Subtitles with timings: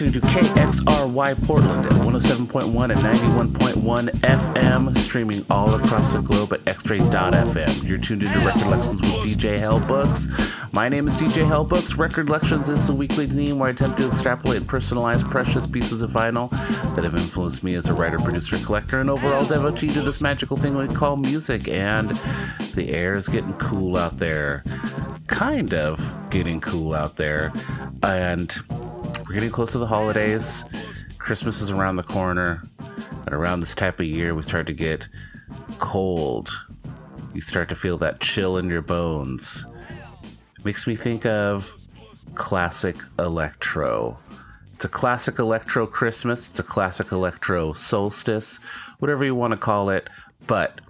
[0.00, 6.64] listening to KXRY Portland at 107.1 and 91.1 FM, streaming all across the globe at
[6.64, 7.86] xray.fm.
[7.86, 10.72] You're tuned into Record Lections with DJ Hellbooks.
[10.72, 11.98] My name is DJ Hellbooks.
[11.98, 16.00] Record Lections is a weekly theme where I attempt to extrapolate and personalize precious pieces
[16.00, 16.50] of vinyl
[16.94, 20.56] that have influenced me as a writer, producer, collector, and overall devotee to this magical
[20.56, 21.68] thing we call music.
[21.68, 22.12] And
[22.72, 24.64] the air is getting cool out there.
[25.26, 27.52] Kind of getting cool out there.
[28.02, 28.58] And
[29.30, 30.64] we're getting close to the holidays.
[31.18, 32.68] Christmas is around the corner.
[32.80, 35.08] And around this type of year, we start to get
[35.78, 36.50] cold.
[37.32, 39.68] You start to feel that chill in your bones.
[40.58, 41.76] It makes me think of
[42.34, 44.18] classic electro.
[44.74, 48.58] It's a classic electro Christmas, it's a classic electro solstice,
[48.98, 50.10] whatever you want to call it,
[50.48, 50.80] but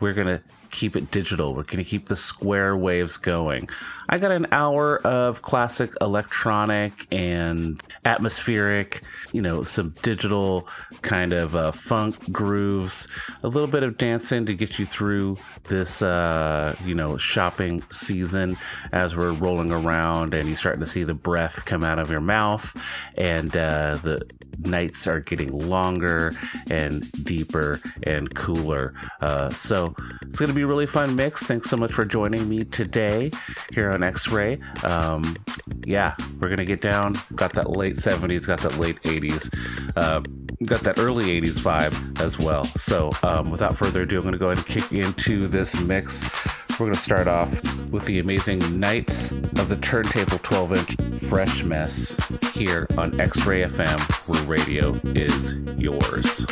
[0.00, 0.42] we're going to
[0.76, 1.54] keep it digital.
[1.54, 3.68] We're going to keep the square waves going.
[4.10, 9.00] I got an hour of classic electronic and atmospheric,
[9.32, 10.68] you know, some digital
[11.00, 13.08] kind of uh, funk grooves,
[13.42, 18.58] a little bit of dancing to get you through this, uh, you know, shopping season
[18.92, 22.20] as we're rolling around and you're starting to see the breath come out of your
[22.20, 22.76] mouth
[23.16, 24.22] and uh, the
[24.58, 26.32] nights are getting longer
[26.70, 28.94] and deeper and cooler.
[29.20, 31.42] Uh, so it's going to be really fun mix.
[31.42, 33.30] Thanks so much for joining me today
[33.72, 34.58] here on X Ray.
[34.82, 35.36] Um,
[35.84, 37.16] yeah, we're going to get down.
[37.34, 39.50] Got that late 70s, got that late 80s.
[39.96, 40.20] Uh,
[40.64, 42.64] got that early 80s vibe as well.
[42.64, 46.24] So, um, without further ado, I'm going to go ahead and kick into this mix.
[46.72, 51.64] We're going to start off with the amazing Knights of the Turntable 12 inch Fresh
[51.64, 52.16] Mess
[52.54, 56.46] here on X Ray FM, where radio is yours.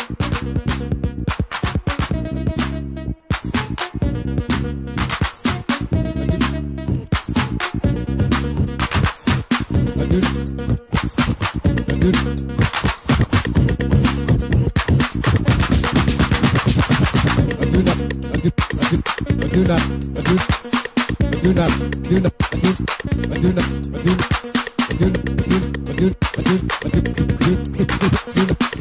[12.04, 12.10] Do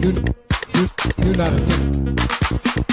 [0.00, 0.36] Do not.
[1.20, 2.10] Do not attempt.
[2.80, 2.89] Your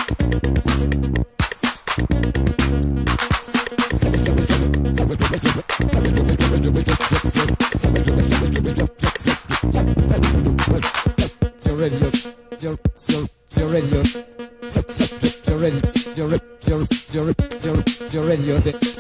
[18.47, 18.96] yo te...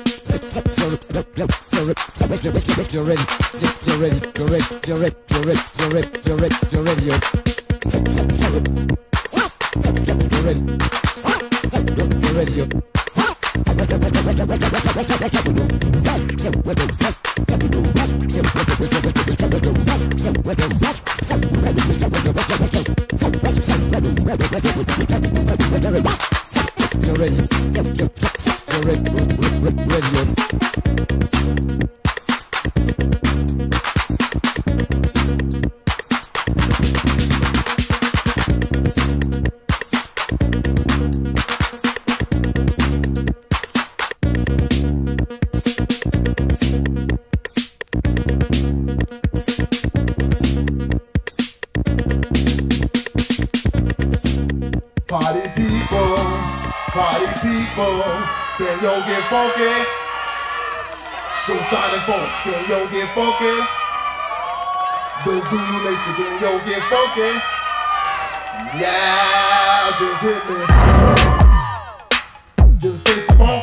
[72.79, 73.56] Just taste the funk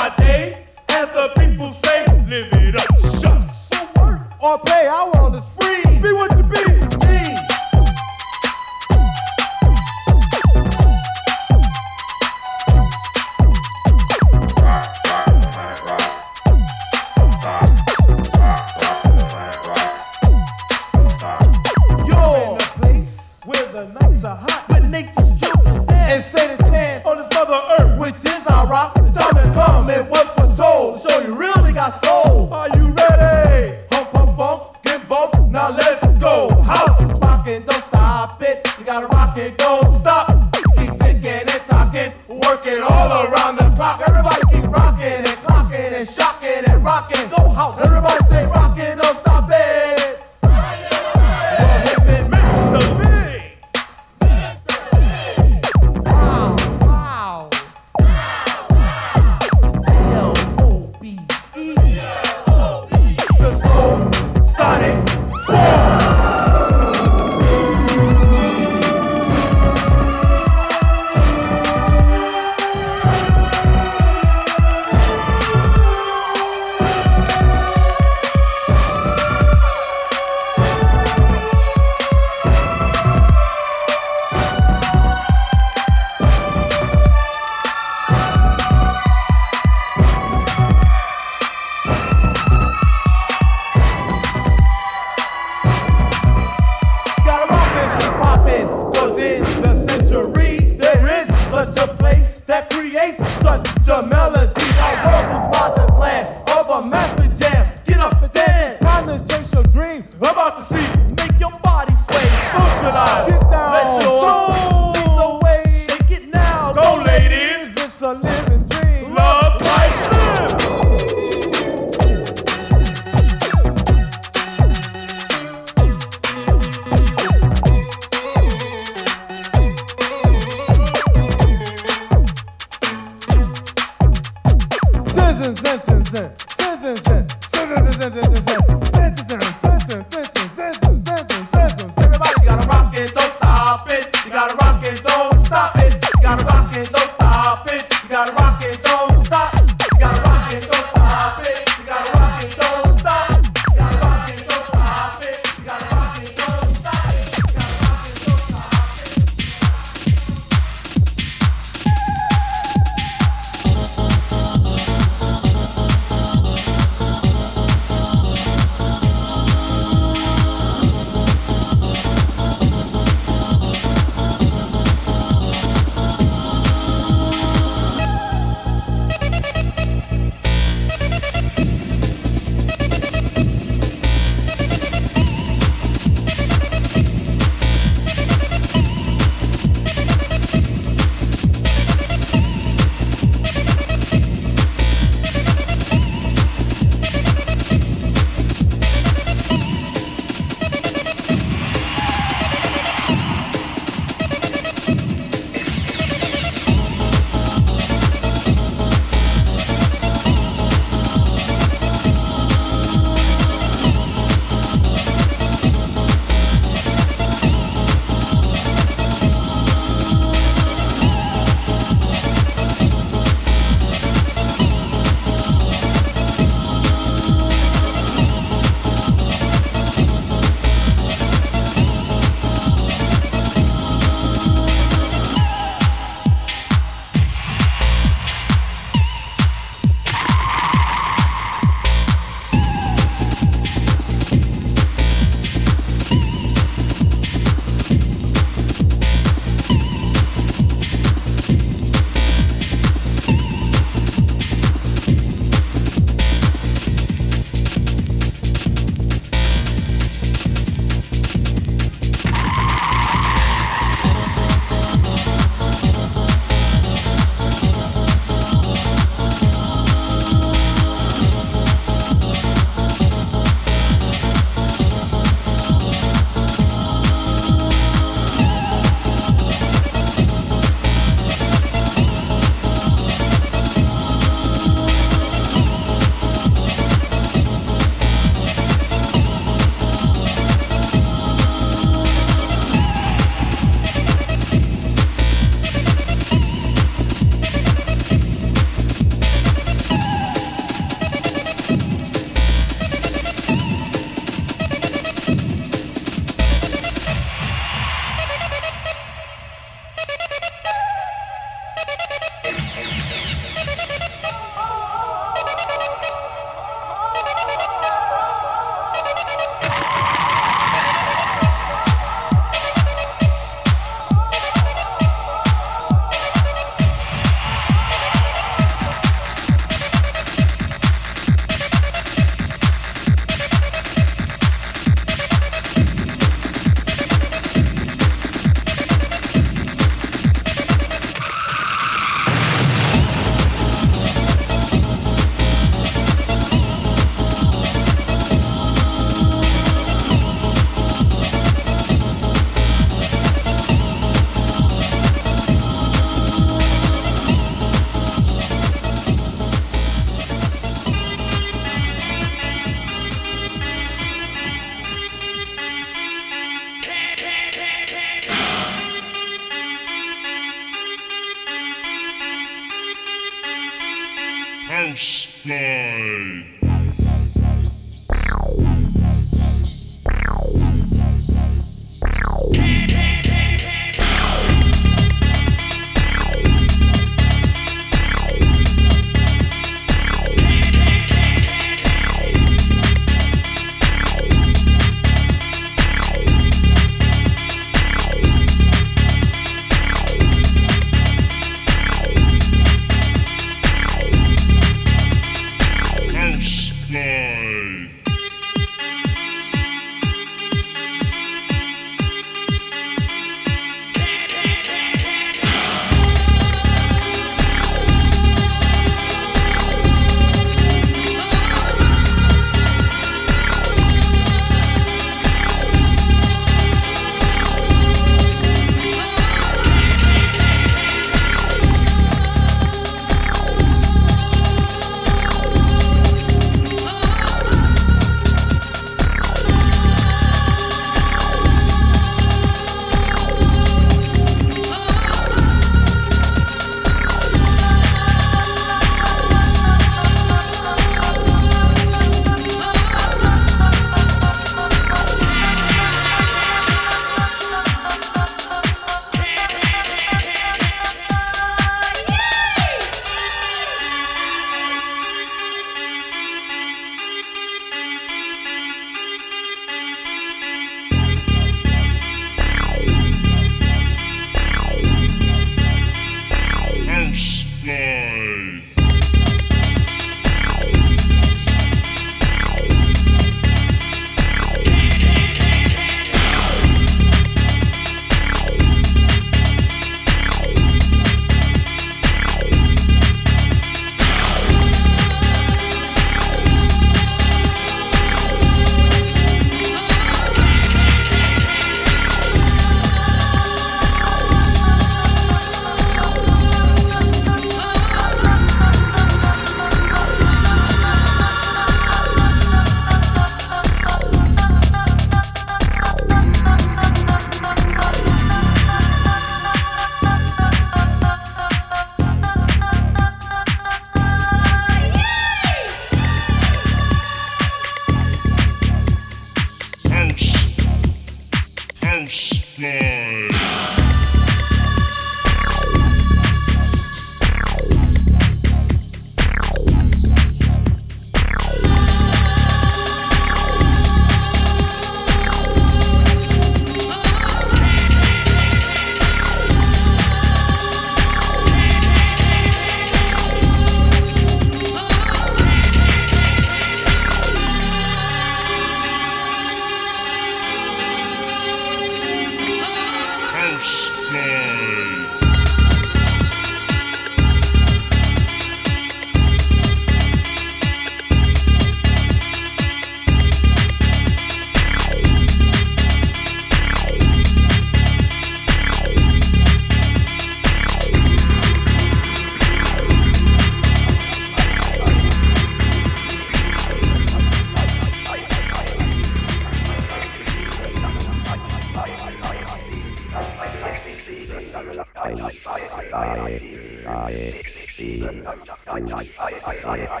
[598.90, 599.34] はいはい
[599.64, 600.00] はいは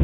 [0.00, 0.03] い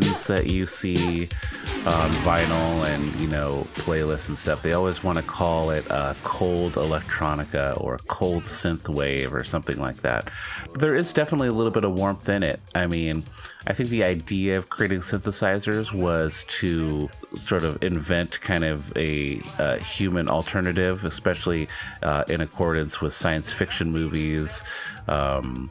[0.00, 1.28] That you see
[1.84, 5.84] on vinyl and you know playlists and stuff, they always want to call it
[6.22, 10.30] cold electronica or cold synth wave or something like that.
[10.70, 12.60] But there is definitely a little bit of warmth in it.
[12.74, 13.24] I mean,
[13.66, 19.40] I think the idea of creating synthesizers was to sort of invent kind of a,
[19.58, 21.68] uh human alternative, especially
[22.02, 24.62] uh, in accordance with science fiction movies.
[25.08, 25.70] Um,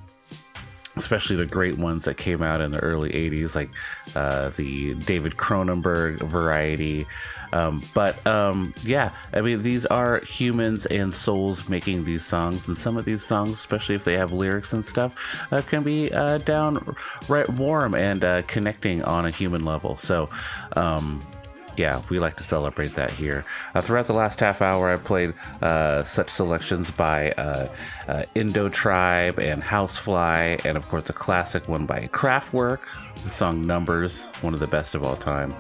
[0.95, 3.69] especially the great ones that came out in the early 80s, like
[4.15, 7.07] uh, the David Cronenberg variety.
[7.53, 12.77] Um, but um, yeah, I mean, these are humans and souls making these songs, and
[12.77, 16.39] some of these songs, especially if they have lyrics and stuff, uh, can be uh,
[16.39, 19.95] downright warm and uh, connecting on a human level.
[19.95, 20.29] So,
[20.75, 21.25] um,
[21.77, 23.45] yeah, we like to celebrate that here.
[23.73, 27.69] Uh, throughout the last half hour, I played uh, such selections by uh,
[28.07, 32.79] uh, Indo Tribe and Housefly, and of course, a classic one by Kraftwerk,
[33.23, 35.55] the song Numbers, one of the best of all time.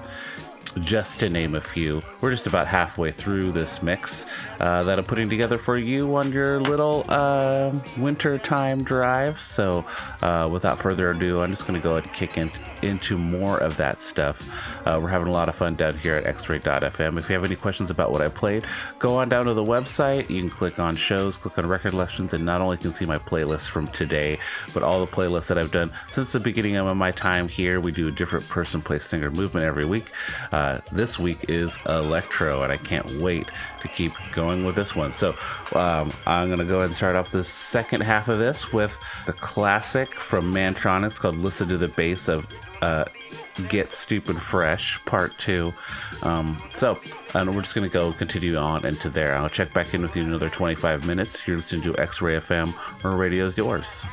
[0.79, 4.25] Just to name a few, we're just about halfway through this mix
[4.61, 9.41] uh, that I'm putting together for you on your little uh, winter time drive.
[9.41, 9.83] So,
[10.21, 12.49] uh, without further ado, I'm just going to go ahead and kick in,
[12.83, 14.87] into more of that stuff.
[14.87, 17.17] Uh, we're having a lot of fun down here at xray.fm.
[17.17, 18.65] If you have any questions about what I played,
[18.97, 20.29] go on down to the website.
[20.29, 23.17] You can click on shows, click on Record Lessons, and not only can see my
[23.17, 24.39] playlist from today,
[24.73, 27.81] but all the playlists that I've done since the beginning of my time here.
[27.81, 30.11] We do a different person, place, singer movement every week.
[30.53, 30.60] Uh,
[30.91, 33.49] this week is electro, and I can't wait
[33.81, 35.11] to keep going with this one.
[35.11, 35.35] So
[35.75, 38.97] um, I'm going to go ahead and start off the second half of this with
[39.25, 42.47] the classic from Mantronix called Listen to the Bass of
[42.81, 43.05] uh,
[43.69, 45.73] Get Stupid Fresh Part 2.
[46.23, 46.99] Um, so
[47.33, 49.35] and we're just going to go continue on into there.
[49.35, 51.47] I'll check back in with you in another 25 minutes.
[51.47, 52.69] You're listening to X Ray FM,
[53.03, 54.05] where radio's yours.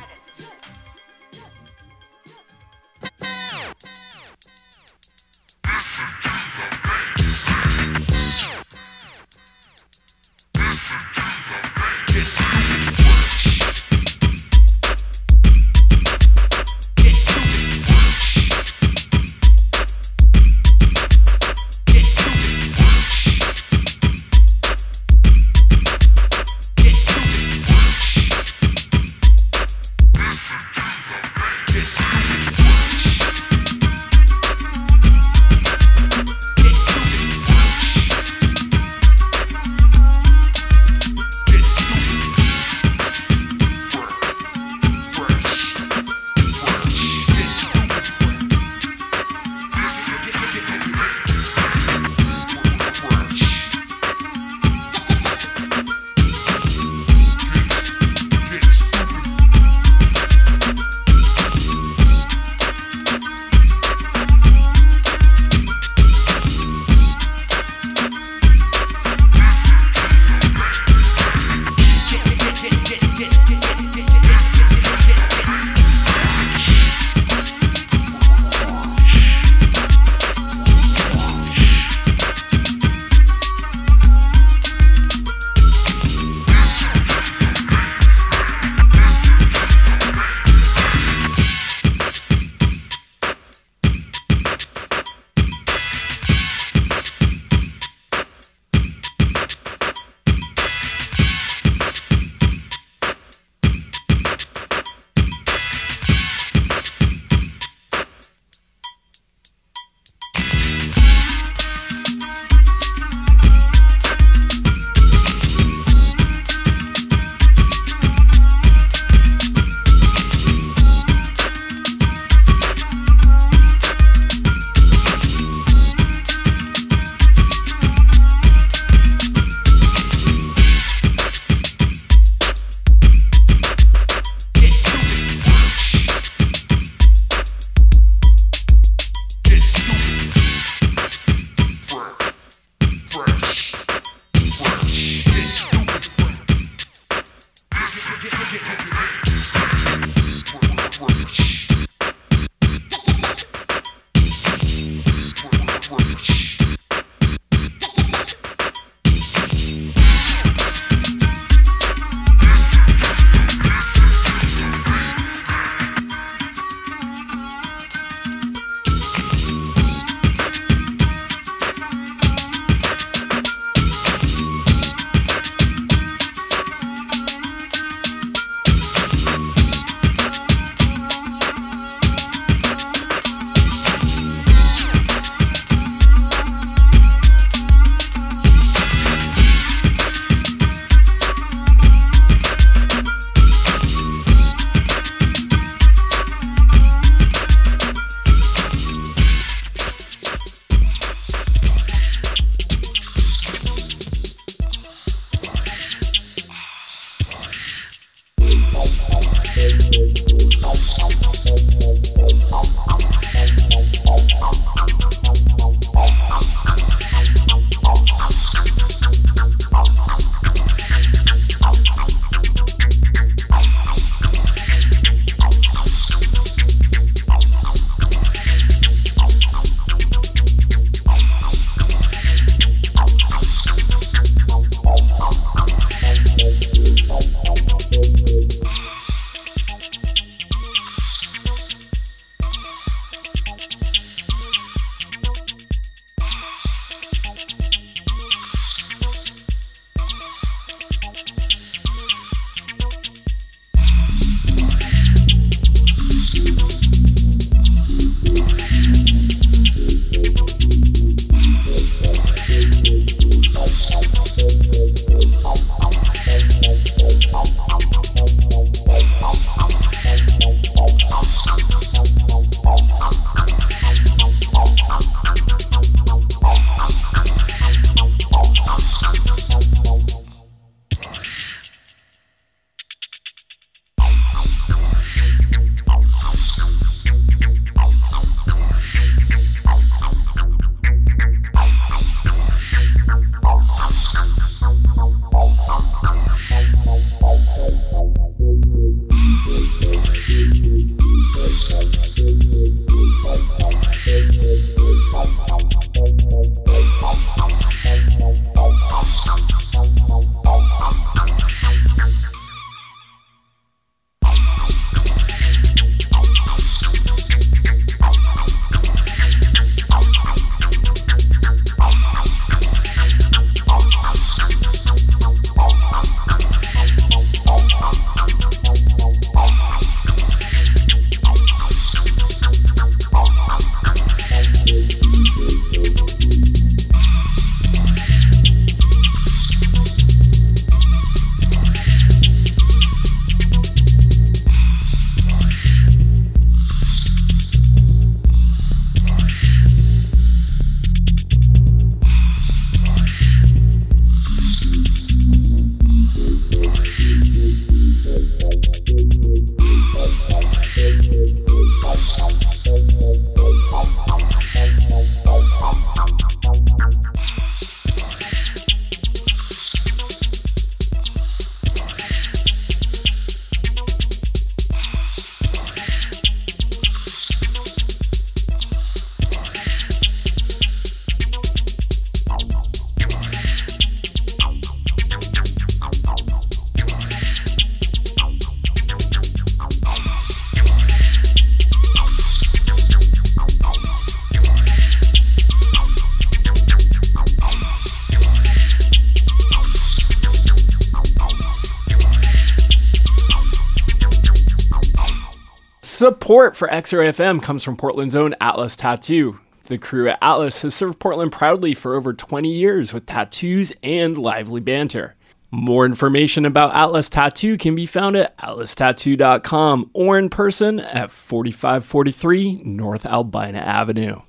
[406.29, 409.39] Support for X-Ray FM comes from Portland's own Atlas Tattoo.
[409.63, 414.15] The crew at Atlas has served Portland proudly for over 20 years with tattoos and
[414.15, 415.15] lively banter.
[415.49, 422.61] More information about Atlas Tattoo can be found at atlastattoo.com or in person at 4543
[422.63, 424.21] North Albina Avenue.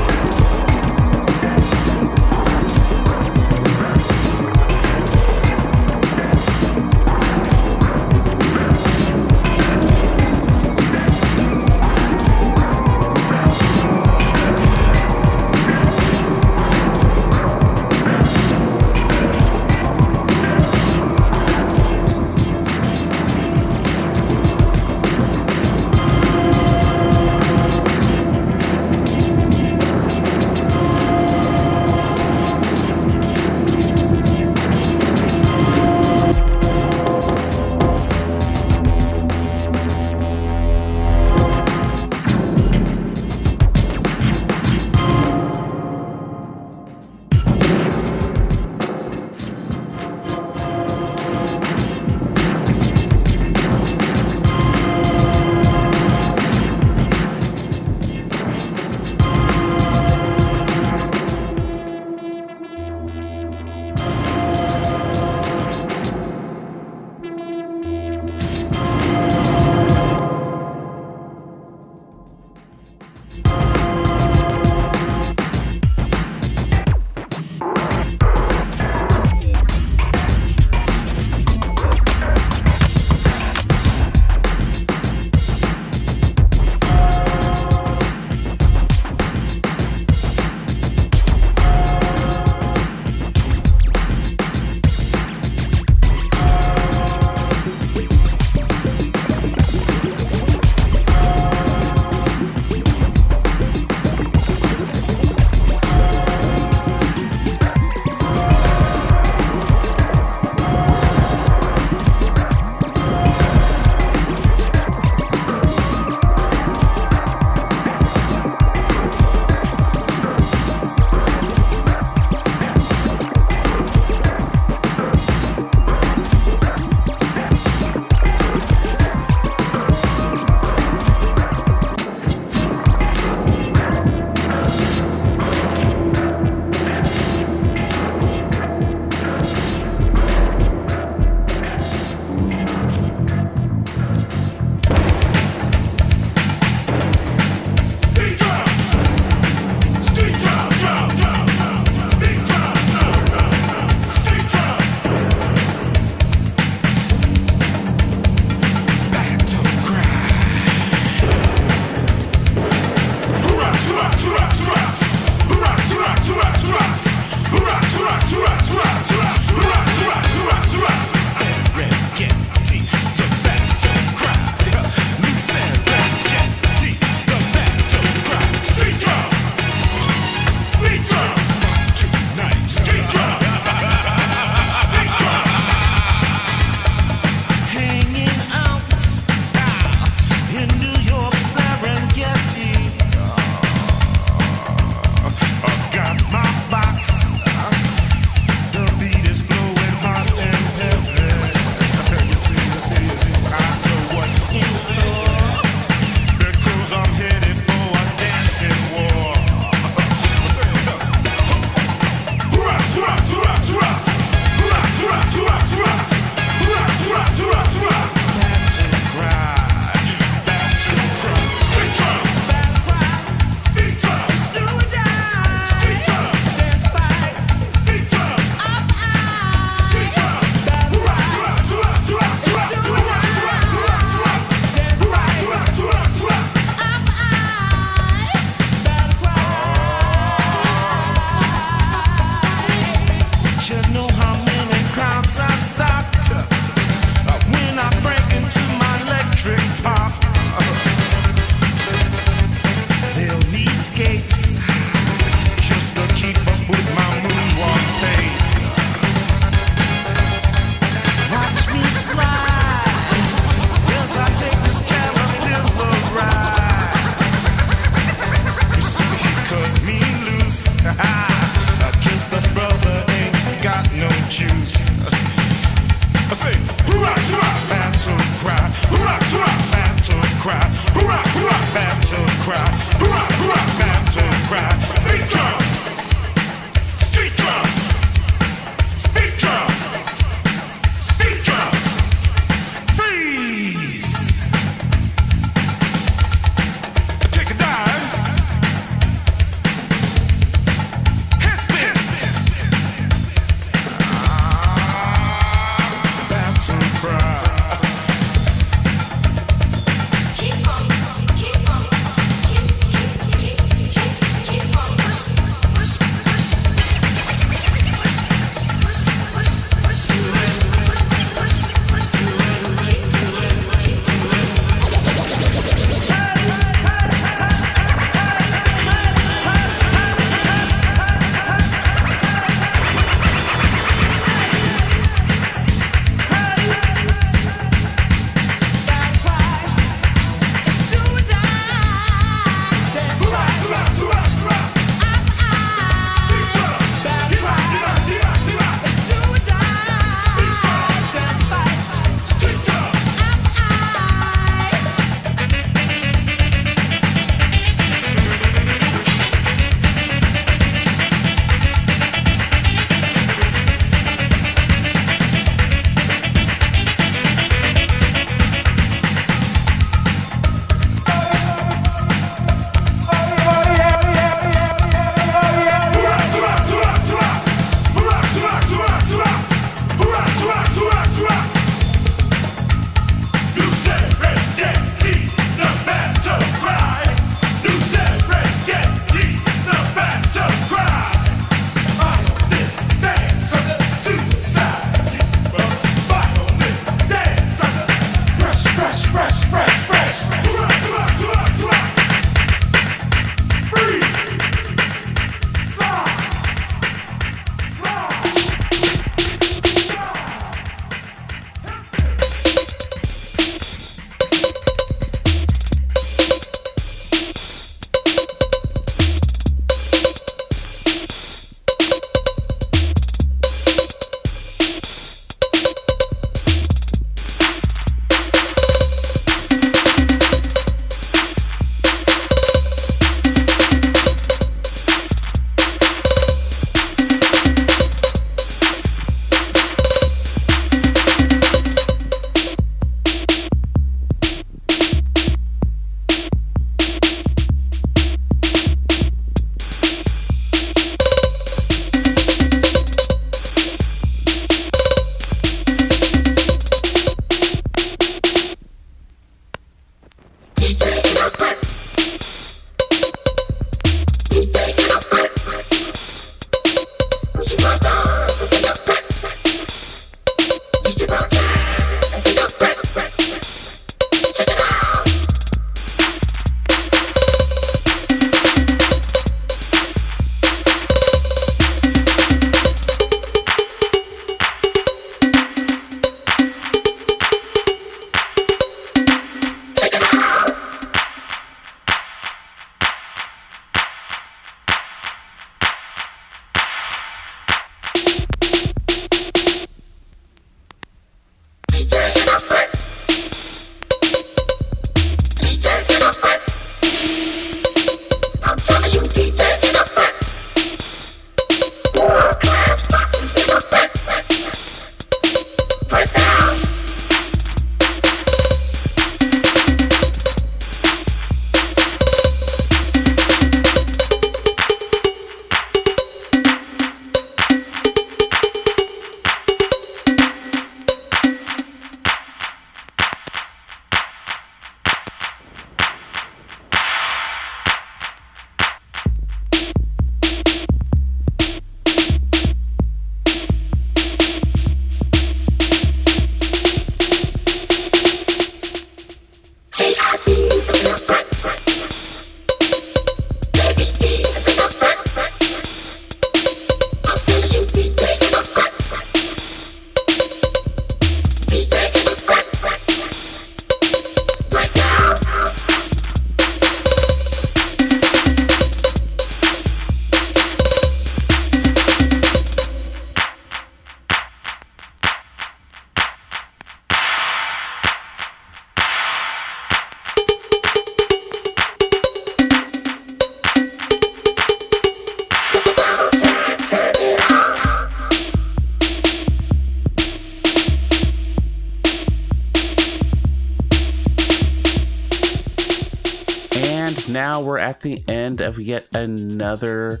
[597.80, 600.00] The end of yet another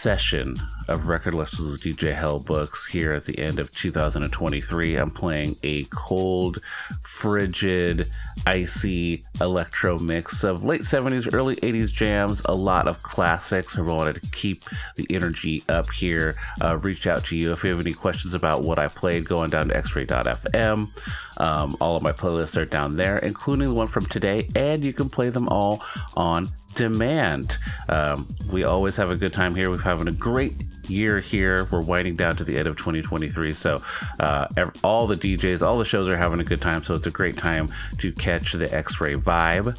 [0.00, 0.56] session
[0.88, 4.96] of Record Lessons with DJ Hell Books here at the end of 2023.
[4.96, 6.58] I'm playing a cold,
[7.02, 8.10] frigid,
[8.46, 13.76] icy electro mix of late 70s, early 80s jams, a lot of classics.
[13.76, 14.64] I wanted to keep
[14.96, 16.34] the energy up here.
[16.62, 19.50] Uh, reach out to you if you have any questions about what I played, going
[19.50, 20.88] down to xray.fm.
[21.40, 24.94] Um, all of my playlists are down there, including the one from today, and you
[24.94, 25.82] can play them all
[26.16, 27.58] on demand.
[27.88, 29.70] Um, we always have a good time here.
[29.70, 30.54] We're having a great
[30.88, 31.66] year here.
[31.70, 33.52] We're winding down to the end of 2023.
[33.52, 33.82] So,
[34.18, 34.46] uh,
[34.82, 36.82] all the DJs, all the shows are having a good time.
[36.82, 39.78] So, it's a great time to catch the X ray vibe.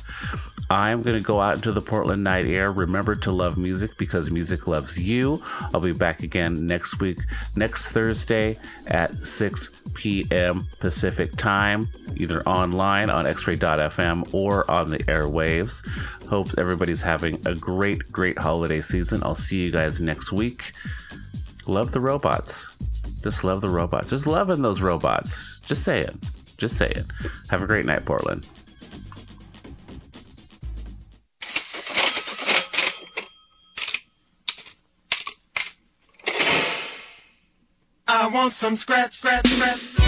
[0.72, 2.72] I'm going to go out into the Portland night air.
[2.72, 5.44] Remember to love music because music loves you.
[5.74, 7.20] I'll be back again next week,
[7.58, 8.58] next Thursday
[8.88, 10.66] at 6 p.m.
[10.80, 15.86] Pacific time, either online on xray.fm or on the airwaves.
[16.28, 19.22] Hope everybody's having a great, great holiday season.
[19.24, 20.72] I'll see you guys next week.
[21.68, 22.74] Love the robots.
[23.24, 24.12] Just love the robots.
[24.12, 25.60] Just loving those robots.
[25.60, 26.18] Just saying.
[26.56, 27.04] Just saying.
[27.50, 28.48] Have a great night, Portland.
[38.32, 40.01] Want some scratch, scratch, scratch.